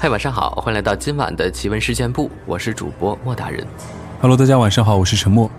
[0.00, 3.66] 嗨，晚上好，欢迎来到今晚的奇闻事件部，我是主播莫大人。
[4.20, 5.50] Hello，大家晚上好，我是陈默。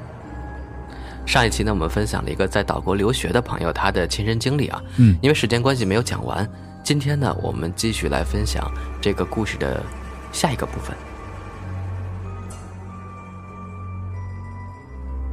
[1.26, 6.50] 上一期呢，我们分享了一个在岛国留学的朋友他的亲身经历啊，嗯，因为时间关系没有讲完。
[6.86, 8.72] 今天呢，我们继续来分享
[9.02, 9.84] 这个故事的
[10.32, 10.96] 下一个部分。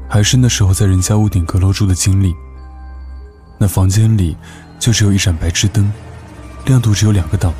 [0.08, 2.34] 还是那时候在人家屋顶阁楼住的经历。
[3.56, 4.36] 那房间里
[4.80, 5.92] 就只有一盏白炽灯，
[6.64, 7.54] 亮度只有两个档，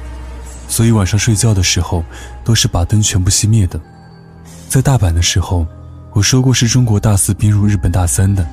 [0.69, 2.05] 所以晚上睡觉的时候
[2.45, 3.81] 都是把灯全部熄灭的。
[4.69, 5.67] 在大阪的时候，
[6.13, 8.47] 我说过是中国大四编入日本大三的，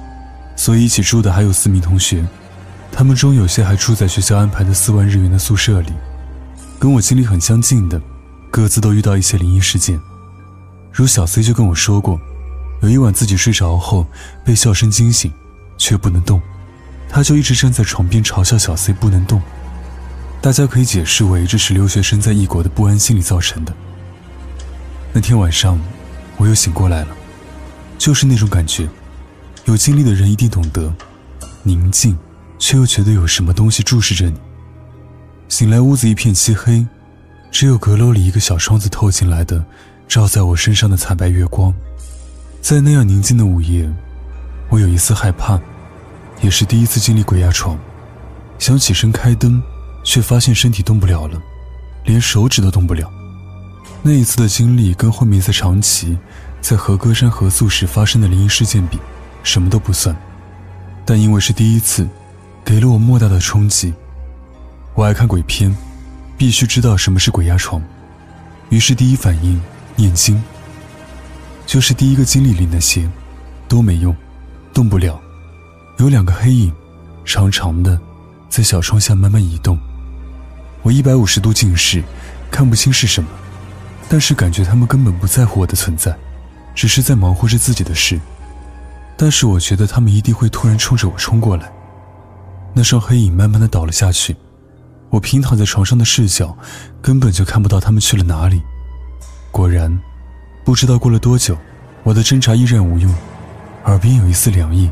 [0.55, 2.25] 所以一起住的还有四名同学，
[2.91, 5.91] 他们中有些还住在学校安排的四万日元的宿舍里。
[6.79, 8.01] 跟我经历很相近的，
[8.51, 9.99] 各自都遇到一些灵异事件。
[10.91, 12.19] 如小 C 就跟我说过。
[12.81, 14.05] 有一晚自己睡着后
[14.43, 15.31] 被笑声惊醒，
[15.77, 16.41] 却不能动，
[17.07, 19.41] 他就一直站在床边嘲笑小 C 不能动。
[20.43, 23.73] 大家可以解释为这是留学生在异国的不安心理造成的。
[25.13, 25.79] 那天晚上，
[26.35, 27.15] 我又醒过来了，
[27.97, 28.85] 就是那种感觉，
[29.63, 30.93] 有经历的人一定懂得，
[31.63, 32.17] 宁静，
[32.59, 34.35] 却又觉得有什么东西注视着你。
[35.47, 36.85] 醒来，屋子一片漆黑，
[37.49, 39.63] 只有阁楼里一个小窗子透进来的，
[40.09, 41.73] 照在我身上的惨白月光。
[42.59, 43.89] 在那样宁静的午夜，
[44.67, 45.57] 我有一丝害怕，
[46.41, 47.79] 也是第一次经历鬼压床。
[48.59, 49.63] 想起身开灯，
[50.03, 51.41] 却发现身体动不了了，
[52.05, 53.11] 连手指都动不了。
[54.01, 56.17] 那一次的经历跟后面在长崎、
[56.59, 58.99] 在和歌山合宿时发生的灵异事件比，
[59.43, 60.15] 什么都不算。
[61.05, 62.07] 但因为是第一次，
[62.65, 63.93] 给了我莫大的冲击。
[64.93, 65.75] 我爱看鬼片，
[66.37, 67.81] 必须知道什么是鬼压床，
[68.69, 69.59] 于是第一反应
[69.95, 70.41] 念经。
[71.65, 73.09] 就是第一个经历里那些，
[73.69, 74.15] 都没用，
[74.73, 75.19] 动不了。
[75.97, 76.73] 有两个黑影，
[77.23, 77.99] 长长的，
[78.49, 79.79] 在小窗下慢慢移动。
[80.83, 82.03] 我一百五十度近视，
[82.51, 83.29] 看不清是什么，
[84.07, 86.15] 但是感觉他们根本不在乎我的存在，
[86.75, 88.19] 只是在忙活着自己的事。
[89.17, 91.71] 但是我觉得他们一定会突然冲着我冲过来。
[92.73, 94.35] 那双黑影慢慢的倒了下去，
[95.09, 96.55] 我平躺在床上的视角，
[97.01, 98.61] 根本就看不到他们去了哪里。
[99.51, 99.97] 果然。
[100.65, 101.57] 不知道过了多久，
[102.03, 103.13] 我的挣扎依然无用，
[103.83, 104.89] 耳边有一丝凉意。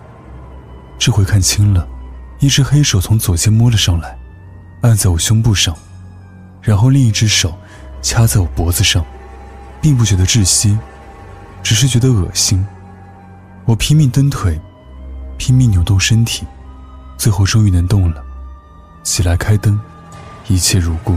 [1.00, 1.88] 这回看清了，
[2.42, 4.20] 一只黑手从左肩摸了上来，
[4.82, 5.76] 按在我胸部上，
[6.62, 7.58] 然后另一只手
[8.02, 9.06] 掐在我脖子上，
[9.82, 10.78] 并不觉得窒息，
[11.62, 12.66] 只是觉得恶心。
[13.66, 14.60] 我拼命蹬腿，
[15.38, 16.46] 拼命扭动身体，
[17.18, 18.24] 最后终于能动了，
[19.04, 19.80] 起来开灯，
[20.48, 21.16] 一切如故。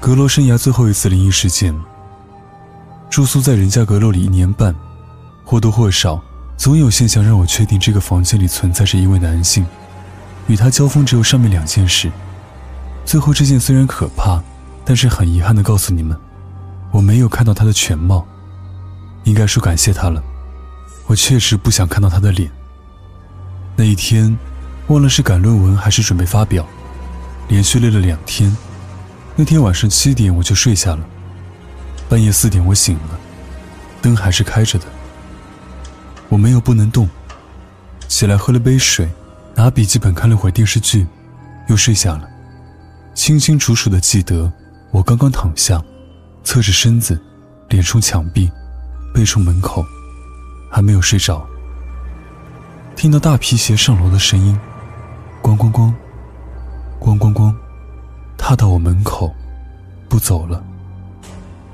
[0.00, 1.74] 阁楼生涯最后一次灵异事件。
[3.10, 4.72] 住宿在人家阁楼里一年半，
[5.44, 6.22] 或多或少
[6.56, 9.66] 总有现象让我确定这个房间里存在着一位男性。
[10.48, 12.10] 与他交锋只有上面两件事。
[13.04, 14.42] 最后这件虽然可怕，
[14.84, 16.18] 但是很遗憾的告诉你们，
[16.90, 18.26] 我没有看到他的全貌。
[19.24, 20.22] 应该说感谢他了，
[21.06, 22.50] 我确实不想看到他的脸。
[23.76, 24.36] 那一天，
[24.88, 26.66] 忘了是赶论文还是准备发表，
[27.48, 28.54] 连续累了两天。
[29.36, 31.06] 那天晚上七点我就睡下了，
[32.08, 33.18] 半夜四点我醒了，
[34.00, 34.86] 灯还是开着的。
[36.28, 37.08] 我没有不能动，
[38.08, 39.08] 起来喝了杯水，
[39.58, 41.04] 拿笔记本看了会电视剧，
[41.66, 42.30] 又睡下了。
[43.12, 44.52] 清清楚楚的记得，
[44.92, 45.82] 我刚刚躺下，
[46.44, 47.20] 侧着身子，
[47.68, 48.48] 脸冲墙壁，
[49.12, 49.84] 背冲门口，
[50.70, 51.44] 还没有睡着。
[52.94, 54.56] 听到大皮鞋上楼的声音，
[55.42, 55.92] 咣咣咣，
[57.00, 57.52] 咣咣咣。
[58.36, 59.34] 踏到我门口，
[60.08, 60.62] 不走了。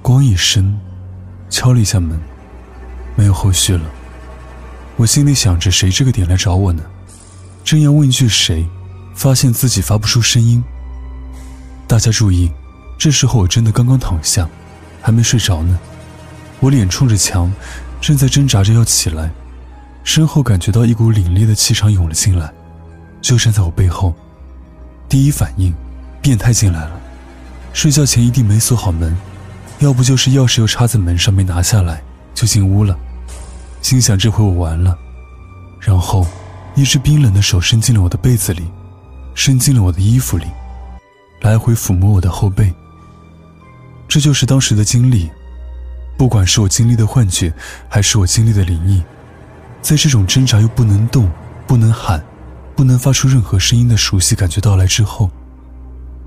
[0.03, 0.81] 咣一声，
[1.51, 2.19] 敲了一下门，
[3.15, 3.85] 没有后续了。
[4.97, 6.83] 我心里想着，谁这个点来找我呢？
[7.65, 8.69] 正要问一句谁，
[9.15, 10.63] 发现自己发不出声音。
[11.89, 12.53] 大家注意，
[12.99, 14.49] 这时候我真的刚刚躺下，
[15.01, 15.79] 还没睡着呢。
[16.61, 17.51] 我脸冲着墙，
[18.01, 19.31] 正在挣扎着要起来，
[20.05, 22.53] 身后感觉到一股凛冽的气场涌了进来，
[23.21, 24.15] 就站在我背后。
[25.09, 25.75] 第一反应。
[26.23, 27.01] 变态进来了，
[27.75, 29.15] 睡觉前一定没锁好门，
[29.81, 32.03] 要不就是钥匙又插在门上没拿下来
[32.35, 32.99] 就进屋了。
[33.83, 34.97] 心想这回我完了，
[35.79, 36.27] 然后
[36.75, 38.65] 一只冰冷的手伸进了我的被子里，
[39.35, 40.47] 伸进了我的衣服里，
[41.41, 42.73] 来回抚摸我的后背。
[44.09, 45.31] 这就是当时的经历，
[46.17, 47.53] 不管是我经历的幻觉，
[47.89, 49.03] 还是我经历的灵异，
[49.83, 51.31] 在这种挣扎又不能动、
[51.67, 52.23] 不能喊、
[52.75, 55.31] 不能发出任何声音的熟悉感觉到来之后。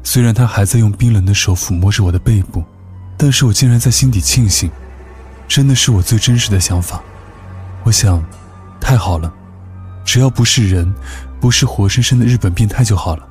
[0.04, 2.64] 虽然他还在用冰冷的手抚摸着我的背部，
[3.18, 4.72] 但是我竟然在心底庆幸，
[5.46, 7.04] 真的是我最真实的想法。
[7.84, 8.24] 我想，
[8.80, 9.34] 太好了，
[10.08, 10.92] 只要不是人，
[11.38, 13.28] 不是活生生的日本变态就好了。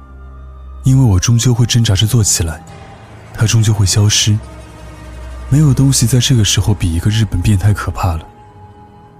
[0.84, 2.62] 因为我终究会挣扎着坐起来，
[3.32, 4.38] 它终究会消失。
[5.48, 8.28] 没有东西在这个时候比一个日本变态可怕了。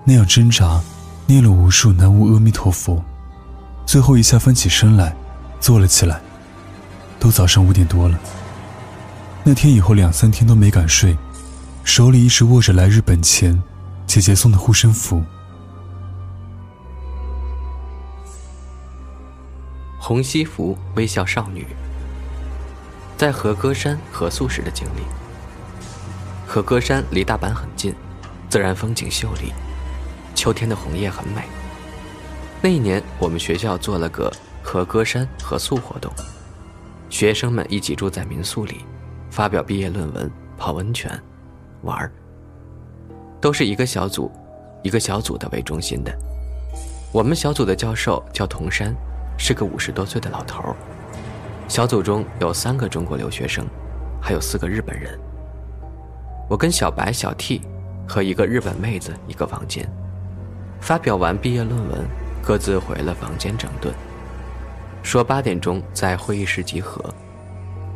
[0.05, 0.79] 那样挣扎，
[1.25, 3.03] 念了无数南无阿弥陀佛，
[3.87, 5.17] 最后一下翻起身来，
[5.59, 6.21] 坐了起来。
[7.19, 8.21] 都早上五点多了。
[9.43, 11.17] 那天以后两三天都没敢睡，
[11.85, 13.63] 手里一直握着来日本前
[14.07, 15.25] 姐姐送的护身符。
[20.07, 21.67] 红西服微笑少女，
[23.17, 25.01] 在和歌山合宿时的经历。
[26.47, 27.93] 和歌山离大阪很近，
[28.49, 29.53] 自然风景秀丽，
[30.33, 31.43] 秋天的红叶很美。
[32.63, 34.33] 那一年，我们学校做了个
[34.63, 36.09] 和歌山合宿活动，
[37.11, 38.85] 学生们一起住在民宿里，
[39.29, 41.21] 发表毕业论文、泡温泉、
[41.83, 42.13] 玩儿，
[43.41, 44.31] 都是一个小组，
[44.85, 46.17] 一个小组的为中心的。
[47.11, 48.95] 我们小组的教授叫童山。
[49.37, 50.77] 是个五十多岁的老头儿。
[51.69, 53.67] 小组中有三个中国留学生，
[54.21, 55.19] 还有四个日本人。
[56.49, 57.63] 我跟小白、小 T
[58.07, 59.89] 和一个日本妹子一个房间。
[60.81, 62.07] 发表完毕业论文，
[62.43, 63.93] 各自回了房间整顿。
[65.03, 67.03] 说八点钟在会议室集合，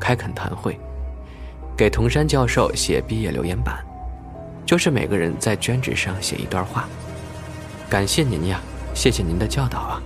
[0.01, 0.79] 开恳谈会，
[1.77, 3.85] 给桐山教授写毕业留言板，
[4.65, 6.89] 就是每个人在卷纸上写一段话。
[7.89, 8.61] 感谢您呀，
[8.95, 10.03] 谢谢您的教导啊。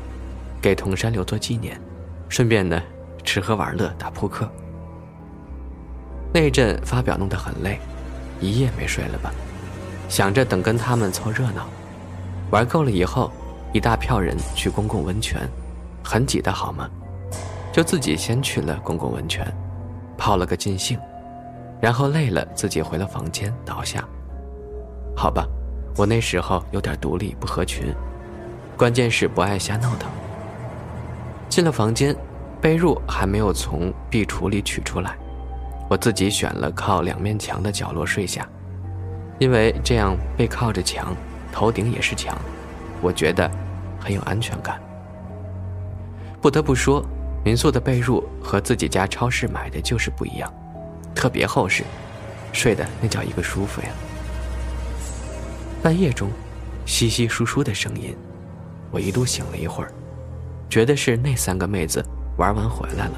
[0.65, 1.79] 给铜山留作纪念，
[2.27, 2.83] 顺便呢，
[3.23, 4.51] 吃喝玩乐打扑克。
[6.33, 7.79] 那一阵发表弄得很累，
[8.41, 9.31] 一夜没睡了吧？
[10.09, 11.67] 想着等跟他们凑热闹，
[12.51, 13.31] 玩够了以后，
[13.75, 15.47] 一大票人去公共温泉，
[16.03, 16.89] 很挤的好吗？
[17.71, 19.47] 就自己先去了公共温泉，
[20.17, 20.99] 泡了个尽兴，
[21.79, 24.03] 然后累了自己回了房间倒下。
[25.15, 25.47] 好吧，
[25.99, 27.95] 我那时候有点独立不合群，
[28.79, 30.09] 关键是不爱瞎闹腾。
[31.55, 32.13] 进了房间，
[32.61, 35.17] 被褥还没有从壁橱里取出来，
[35.89, 38.45] 我自己选了靠两面墙的角落睡下，
[39.39, 41.15] 因为这样背靠着墙，
[41.53, 42.37] 头顶也是墙，
[43.01, 43.49] 我觉得
[44.01, 44.83] 很有安全感。
[46.43, 47.07] 不得不说，
[47.45, 50.53] 民宿的被褥和自己家超市买的就是不一样，
[51.15, 51.85] 特别厚实，
[52.53, 53.89] 睡的那叫一个舒服呀。
[55.81, 56.29] 半夜中，
[56.85, 58.13] 稀稀疏疏的声音，
[58.91, 59.93] 我一度醒了一会儿。
[60.75, 62.05] 觉得是那三个妹子
[62.37, 63.13] 玩完回来了，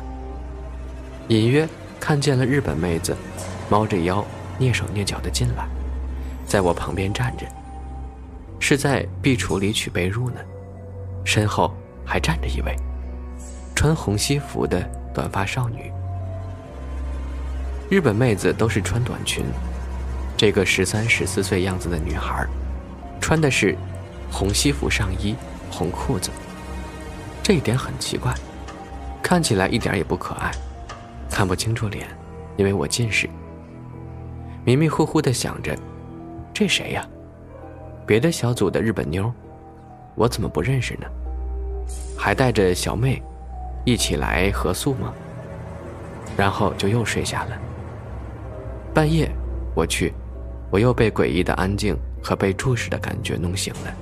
[1.28, 1.66] 隐约
[1.98, 3.16] 看见了日本妹子，
[3.70, 4.22] 猫着腰
[4.60, 5.66] 蹑手蹑脚的进来，
[6.46, 7.46] 在我旁边站着，
[8.60, 10.40] 是在壁橱里取被褥呢，
[11.24, 11.74] 身后
[12.04, 12.76] 还站着一位
[13.74, 15.90] 穿红西服的短发少女。
[17.88, 19.46] 日本妹子都是穿短裙，
[20.36, 22.46] 这个十三十四岁样子的女孩，
[23.18, 23.74] 穿的是
[24.30, 25.34] 红西服上衣、
[25.70, 26.30] 红裤子。
[27.46, 28.34] 这一点很奇怪，
[29.22, 30.50] 看起来一点也不可爱，
[31.30, 32.04] 看不清楚脸，
[32.56, 33.30] 因为我近视。
[34.64, 35.72] 迷迷糊糊的想着，
[36.52, 37.06] 这谁呀？
[38.04, 39.32] 别的小组的日本妞，
[40.16, 41.06] 我怎么不认识呢？
[42.18, 43.22] 还带着小妹，
[43.84, 45.14] 一起来合宿吗？
[46.36, 47.56] 然后就又睡下了。
[48.92, 49.30] 半夜，
[49.72, 50.12] 我去，
[50.68, 53.94] 我又被诡异的安静和被注视的感觉弄醒了。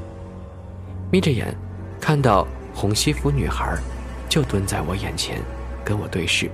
[1.11, 1.55] 眯着眼，
[2.00, 2.49] 看到。
[2.75, 3.79] 红西服女孩
[4.29, 5.40] 就蹲在我眼前，
[5.85, 6.50] 跟我对视。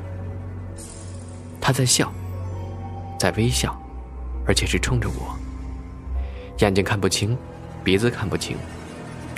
[1.60, 2.12] 她在笑，
[3.18, 3.74] 在微笑，
[4.46, 5.34] 而且是冲着我。
[6.58, 7.36] 眼睛看不清，
[7.82, 8.56] 鼻子看不清，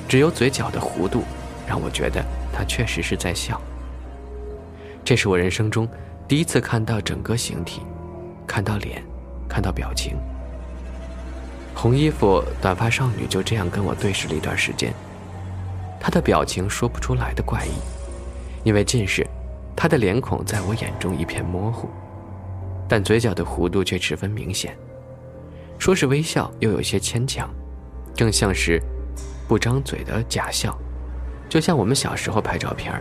[0.09, 1.23] 只有嘴角的弧度，
[1.67, 2.23] 让我觉得
[2.53, 3.61] 她确实是在笑。
[5.05, 5.89] 这是我人生中
[6.27, 7.83] 第一次看到整个形体，
[8.47, 9.03] 看到脸，
[9.49, 10.17] 看到表情。
[11.75, 14.93] 红衣服短发少女就这样跟我对视了一段时间。
[16.03, 17.71] 他的表情说不出来的怪异，
[18.65, 19.25] 因为近视，
[19.77, 21.89] 他的脸孔在我眼中一片模糊，
[22.89, 24.77] 但嘴角的弧度却十分明显。
[25.79, 27.49] 说是微笑，又有些牵强，
[28.17, 28.83] 更像是
[29.47, 30.77] 不张嘴的假笑，
[31.49, 32.93] 就像我们小时候拍照片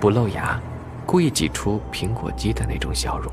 [0.00, 0.60] 不露牙，
[1.06, 3.32] 故意挤出苹果肌的那种笑容。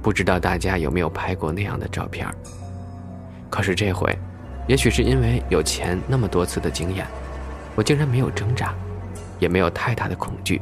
[0.00, 2.26] 不知道大家有没有拍过那样的照片
[3.50, 4.18] 可是这回，
[4.66, 7.06] 也许是因为有前那么多次的经验。
[7.74, 8.74] 我竟然没有挣扎，
[9.38, 10.60] 也没有太大的恐惧。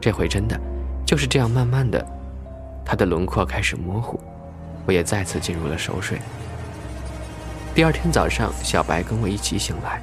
[0.00, 0.58] 这回真的
[1.06, 2.04] 就是这样，慢慢的，
[2.84, 4.20] 他的轮廓开始模糊，
[4.86, 6.18] 我也再次进入了熟睡。
[7.74, 10.00] 第二天早上，小白跟我一起醒来，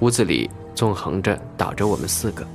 [0.00, 2.46] 屋子里纵横着倒着我们四个，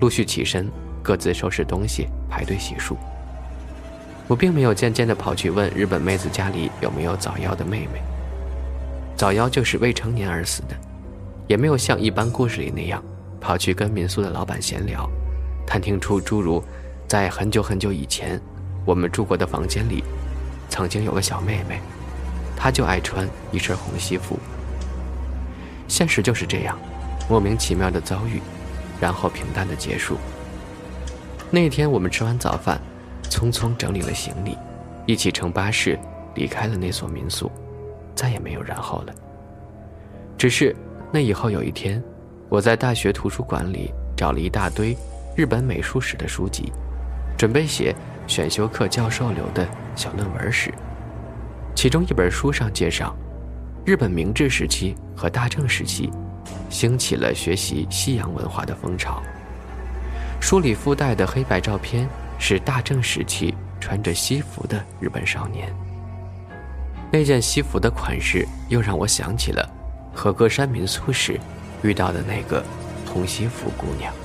[0.00, 0.70] 陆续起身，
[1.02, 2.94] 各自收拾东西，排队洗漱。
[4.26, 8.00] 我并没有渐渐的跑去问日本妹子家里有没有早夭的妹妹。
[9.16, 10.74] 早夭就是未成年而死的。
[11.46, 13.02] 也没有像一般故事里那样，
[13.40, 15.08] 跑去跟民宿的老板闲聊，
[15.66, 16.62] 探听出诸如，
[17.06, 18.40] 在很久很久以前，
[18.84, 20.02] 我们住过的房间里，
[20.68, 21.80] 曾经有个小妹妹，
[22.56, 24.38] 她就爱穿一身红西服。
[25.86, 26.78] 现实就是这样，
[27.28, 28.40] 莫名其妙的遭遇，
[28.98, 30.16] 然后平淡的结束。
[31.50, 32.80] 那天我们吃完早饭，
[33.30, 34.56] 匆匆整理了行李，
[35.06, 35.98] 一起乘巴士
[36.34, 37.52] 离开了那所民宿，
[38.14, 39.14] 再也没有然后了。
[40.36, 40.74] 只是
[41.14, 42.02] 那以后有一天，
[42.48, 44.96] 我在大学图书馆里找了一大堆
[45.36, 46.72] 日本美术史的书籍，
[47.38, 47.94] 准备写
[48.26, 50.74] 选修课教授留的小论文时，
[51.72, 53.14] 其中一本书上介绍，
[53.86, 56.10] 日本明治时期和大正时期，
[56.68, 59.22] 兴起了学习西洋文化的风潮。
[60.40, 62.08] 书里附带的黑白照片
[62.40, 65.72] 是大正时期穿着西服的日本少年。
[67.12, 69.64] 那件西服的款式又让我想起了
[70.14, 71.38] 和歌山民宿时
[71.82, 72.64] 遇到的那个
[73.06, 74.23] 红西服姑娘。